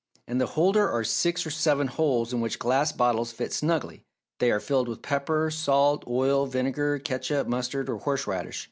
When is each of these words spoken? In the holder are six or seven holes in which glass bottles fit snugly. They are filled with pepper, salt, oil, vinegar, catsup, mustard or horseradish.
In 0.27 0.39
the 0.39 0.47
holder 0.47 0.89
are 0.89 1.03
six 1.03 1.45
or 1.45 1.51
seven 1.51 1.85
holes 1.85 2.33
in 2.33 2.41
which 2.41 2.57
glass 2.57 2.91
bottles 2.91 3.31
fit 3.31 3.53
snugly. 3.53 4.03
They 4.39 4.49
are 4.49 4.59
filled 4.59 4.87
with 4.87 5.03
pepper, 5.03 5.51
salt, 5.51 6.03
oil, 6.07 6.47
vinegar, 6.47 6.97
catsup, 6.97 7.45
mustard 7.45 7.87
or 7.87 7.97
horseradish. 7.99 8.59